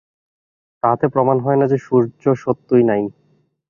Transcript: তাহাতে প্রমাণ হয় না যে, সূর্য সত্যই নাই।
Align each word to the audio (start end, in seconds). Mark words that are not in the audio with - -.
তাহাতে 0.83 1.05
প্রমাণ 1.07 1.37
হয় 1.39 1.57
না 1.57 1.65
যে, 1.67 1.77
সূর্য 1.77 2.23
সত্যই 2.35 2.83
নাই। 2.83 3.03